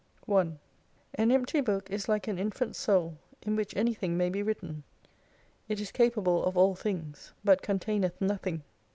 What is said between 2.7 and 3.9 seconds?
soul, in which